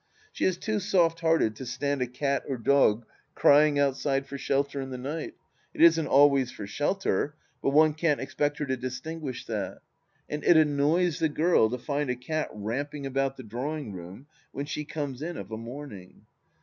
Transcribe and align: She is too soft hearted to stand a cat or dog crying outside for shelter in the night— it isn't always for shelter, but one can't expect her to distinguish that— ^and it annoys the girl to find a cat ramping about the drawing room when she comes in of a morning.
She 0.31 0.45
is 0.45 0.57
too 0.57 0.79
soft 0.79 1.19
hearted 1.19 1.55
to 1.57 1.65
stand 1.67 2.01
a 2.01 2.07
cat 2.07 2.41
or 2.49 2.57
dog 2.57 3.05
crying 3.35 3.77
outside 3.77 4.25
for 4.25 4.35
shelter 4.35 4.81
in 4.81 4.89
the 4.89 4.97
night— 4.97 5.35
it 5.75 5.81
isn't 5.83 6.07
always 6.07 6.49
for 6.49 6.65
shelter, 6.65 7.35
but 7.61 7.69
one 7.69 7.93
can't 7.93 8.19
expect 8.19 8.57
her 8.57 8.65
to 8.65 8.75
distinguish 8.75 9.45
that— 9.45 9.77
^and 10.27 10.43
it 10.43 10.57
annoys 10.57 11.19
the 11.19 11.29
girl 11.29 11.69
to 11.69 11.77
find 11.77 12.09
a 12.09 12.15
cat 12.15 12.49
ramping 12.51 13.05
about 13.05 13.37
the 13.37 13.43
drawing 13.43 13.93
room 13.93 14.25
when 14.51 14.65
she 14.65 14.85
comes 14.85 15.21
in 15.21 15.37
of 15.37 15.51
a 15.51 15.57
morning. 15.59 16.25